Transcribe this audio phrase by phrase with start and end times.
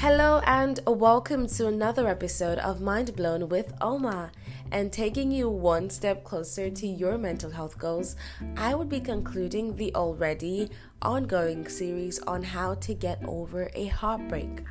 [0.00, 4.30] Hello and welcome to another episode of Mind Blown with Oma.
[4.70, 8.14] And taking you one step closer to your mental health goals,
[8.56, 10.70] I would be concluding the already
[11.02, 14.62] ongoing series on how to get over a heartbreak.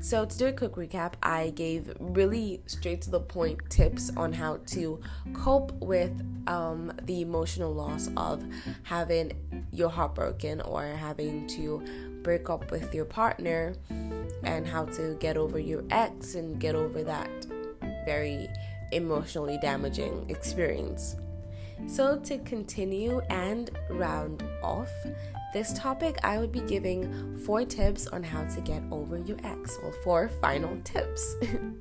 [0.00, 4.32] So, to do a quick recap, I gave really straight to the point tips on
[4.32, 4.98] how to
[5.32, 6.10] cope with
[6.48, 8.42] um, the emotional loss of
[8.82, 9.32] having
[9.70, 11.84] your heart broken or having to
[12.22, 13.74] break up with your partner,
[14.44, 17.30] and how to get over your ex and get over that
[18.04, 18.48] very
[18.92, 21.16] emotionally damaging experience.
[21.86, 24.90] So, to continue and round off,
[25.52, 29.78] this topic, I would be giving four tips on how to get over your ex.
[29.82, 31.34] Well, four final tips.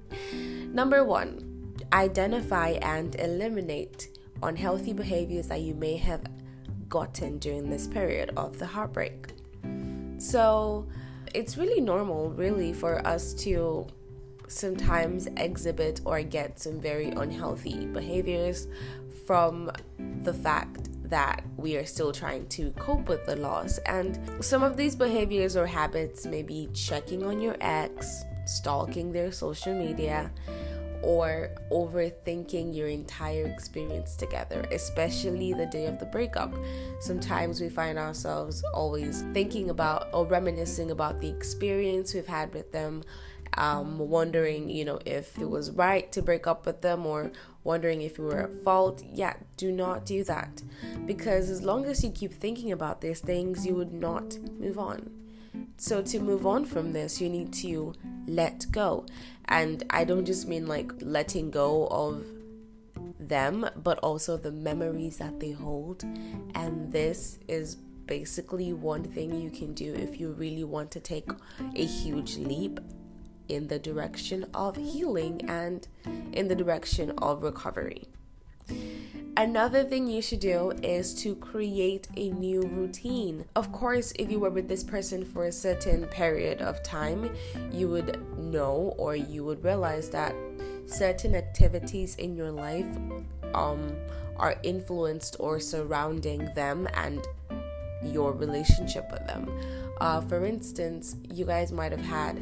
[0.74, 6.22] Number one, identify and eliminate unhealthy behaviors that you may have
[6.88, 9.34] gotten during this period of the heartbreak.
[10.18, 10.88] So,
[11.34, 13.88] it's really normal, really, for us to
[14.48, 18.68] sometimes exhibit or get some very unhealthy behaviors
[19.26, 19.72] from
[20.24, 23.78] the fact that we are still trying to cope with the loss.
[23.80, 29.32] And some of these behaviors or habits may be checking on your ex, stalking their
[29.32, 30.32] social media,
[31.04, 36.54] or overthinking your entire experience together, especially the day of the breakup.
[37.00, 42.72] Sometimes we find ourselves always thinking about or reminiscing about the experience we've had with
[42.72, 43.04] them
[43.56, 47.32] um, wondering, you know, if it was right to break up with them or
[47.64, 49.04] wondering if you were at fault.
[49.14, 50.62] Yeah, do not do that.
[51.06, 55.19] Because as long as you keep thinking about these things, you would not move on.
[55.82, 57.94] So, to move on from this, you need to
[58.28, 59.06] let go.
[59.46, 62.26] And I don't just mean like letting go of
[63.18, 66.04] them, but also the memories that they hold.
[66.54, 71.30] And this is basically one thing you can do if you really want to take
[71.74, 72.82] a huge leap
[73.48, 75.88] in the direction of healing and
[76.34, 78.04] in the direction of recovery.
[79.40, 83.46] Another thing you should do is to create a new routine.
[83.56, 87.34] Of course, if you were with this person for a certain period of time,
[87.72, 90.36] you would know or you would realize that
[90.88, 92.86] certain activities in your life
[93.54, 93.96] um,
[94.36, 97.26] are influenced or surrounding them and
[98.04, 99.50] your relationship with them.
[100.02, 102.42] Uh, for instance, you guys might have had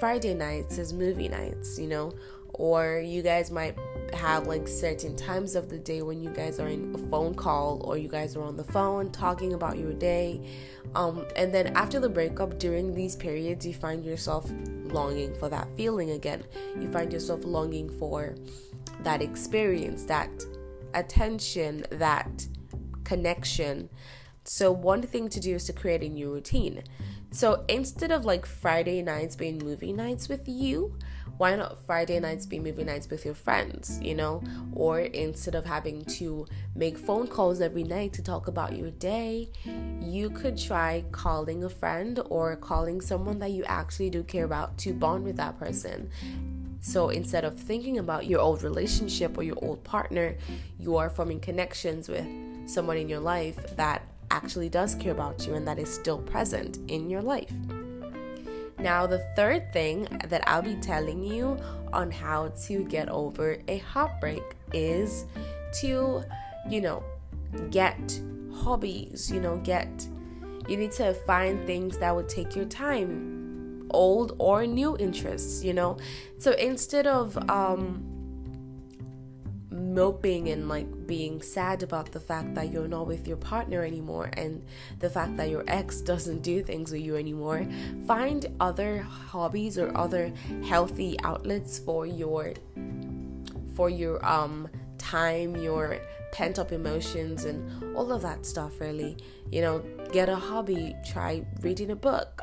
[0.00, 2.12] Friday nights as movie nights, you know,
[2.54, 3.76] or you guys might
[4.14, 7.80] have like certain times of the day when you guys are in a phone call
[7.84, 10.40] or you guys are on the phone talking about your day.
[10.94, 14.50] Um, and then after the breakup, during these periods, you find yourself
[14.84, 16.44] longing for that feeling again.
[16.80, 18.34] You find yourself longing for
[19.02, 20.30] that experience, that
[20.94, 22.46] attention, that
[23.04, 23.90] connection.
[24.44, 26.82] So, one thing to do is to create a new routine.
[27.30, 30.96] So, instead of like Friday nights being movie nights with you,
[31.38, 34.42] why not Friday nights be movie nights with your friends, you know?
[34.72, 39.50] Or instead of having to make phone calls every night to talk about your day,
[40.00, 44.76] you could try calling a friend or calling someone that you actually do care about
[44.78, 46.10] to bond with that person.
[46.80, 50.36] So instead of thinking about your old relationship or your old partner,
[50.78, 52.26] you are forming connections with
[52.66, 56.78] someone in your life that actually does care about you and that is still present
[56.88, 57.52] in your life.
[58.78, 61.58] Now, the third thing that I'll be telling you
[61.92, 65.26] on how to get over a heartbreak is
[65.80, 66.22] to,
[66.68, 67.02] you know,
[67.70, 68.20] get
[68.54, 70.06] hobbies, you know, get,
[70.68, 75.74] you need to find things that would take your time, old or new interests, you
[75.74, 75.96] know.
[76.38, 78.07] So instead of, um,
[79.78, 84.30] moping and like being sad about the fact that you're not with your partner anymore
[84.34, 84.64] and
[84.98, 87.66] the fact that your ex doesn't do things with you anymore
[88.06, 90.32] find other hobbies or other
[90.64, 92.52] healthy outlets for your
[93.74, 94.68] for your um
[94.98, 95.98] time your
[96.32, 99.16] pent up emotions and all of that stuff really.
[99.50, 102.42] You know get a hobby try reading a book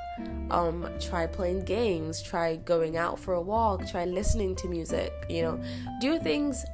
[0.50, 5.42] um try playing games try going out for a walk try listening to music you
[5.42, 5.60] know.
[6.00, 6.66] Do things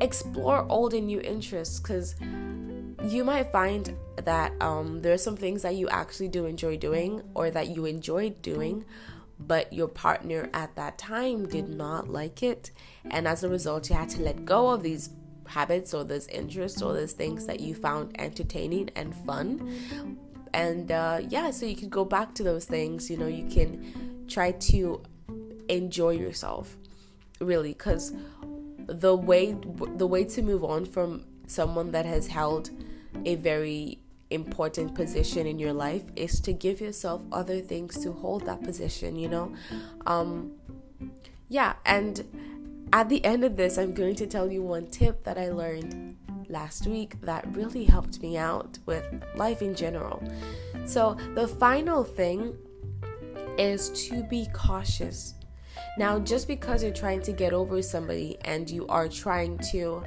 [0.00, 2.16] explore old and new interests because
[3.04, 7.22] you might find that um there are some things that you actually do enjoy doing
[7.34, 8.84] or that you enjoyed doing
[9.38, 12.70] but your partner at that time did not like it.
[13.10, 15.10] And as a result you had to let go of these
[15.46, 20.18] habits or those interests or those things that you found entertaining and fun
[20.52, 24.24] and uh, yeah so you can go back to those things you know you can
[24.28, 25.02] try to
[25.68, 26.76] enjoy yourself
[27.40, 28.12] really because
[28.86, 29.56] the way
[29.96, 32.70] the way to move on from someone that has held
[33.24, 33.98] a very
[34.30, 39.16] important position in your life is to give yourself other things to hold that position,
[39.16, 39.52] you know?
[40.06, 40.52] Um,
[41.48, 45.36] yeah, and at the end of this, I'm going to tell you one tip that
[45.36, 46.16] I learned
[46.50, 49.06] last week that really helped me out with
[49.36, 50.22] life in general.
[50.84, 52.56] So, the final thing
[53.58, 55.34] is to be cautious.
[55.98, 60.02] Now, just because you're trying to get over somebody and you are trying to,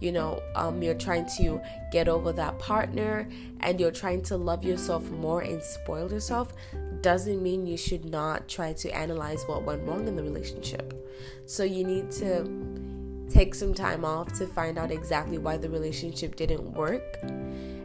[0.00, 1.60] you know, um, you're trying to
[1.90, 3.28] get over that partner
[3.60, 6.52] and you're trying to love yourself more and spoil yourself,
[7.00, 10.94] doesn't mean you should not try to analyze what went wrong in the relationship.
[11.46, 12.44] So, you need to
[13.30, 17.18] take some time off to find out exactly why the relationship didn't work.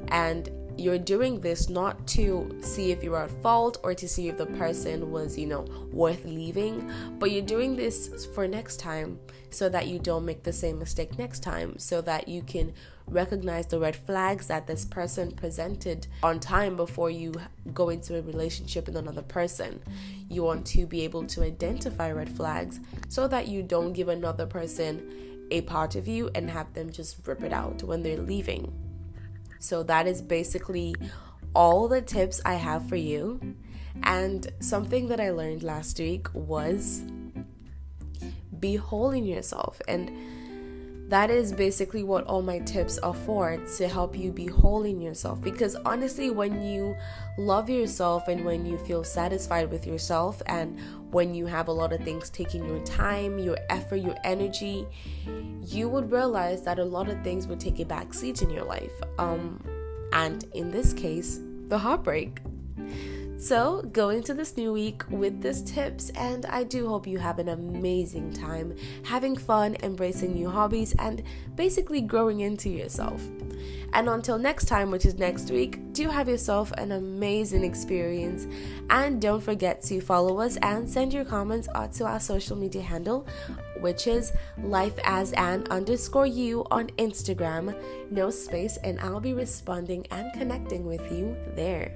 [0.10, 4.38] And you're doing this not to see if you're at fault or to see if
[4.38, 9.20] the person was, you know, worth leaving, but you're doing this for next time
[9.52, 12.74] so that you don't make the same mistake next time, so that you can
[13.06, 17.34] recognize the red flags that this person presented on time before you
[17.74, 19.80] go into a relationship with another person.
[20.28, 22.80] You want to be able to identify red flags
[23.10, 27.26] so that you don't give another person a part of you and have them just
[27.28, 28.74] rip it out when they're leaving.
[29.60, 30.96] So, that is basically
[31.56, 33.56] all the tips I have for you.
[34.02, 37.04] And something that I learned last week was
[38.60, 39.82] be whole in yourself.
[39.88, 40.12] And
[41.14, 45.00] that is basically what all my tips are for to help you be whole in
[45.00, 45.40] yourself.
[45.40, 46.98] Because honestly, when you
[47.38, 50.80] love yourself and when you feel satisfied with yourself, and
[51.12, 54.88] when you have a lot of things taking your time, your effort, your energy,
[55.62, 58.64] you would realize that a lot of things would take a back seat in your
[58.64, 59.00] life.
[59.20, 59.64] Um,
[60.14, 62.40] and in this case, the heartbreak.
[63.44, 67.40] So, go into this new week with these tips, and I do hope you have
[67.40, 68.74] an amazing time
[69.04, 71.22] having fun, embracing new hobbies, and
[71.56, 73.22] basically growing into yourself.
[73.92, 78.48] And until next time, which is next week, do have yourself an amazing experience.
[78.90, 81.68] And don't forget to follow us and send your comments
[81.98, 83.28] to our social media handle,
[83.82, 84.32] which is
[84.64, 87.76] life as an underscore you on Instagram,
[88.10, 91.92] no space, and I'll be responding and connecting with you there.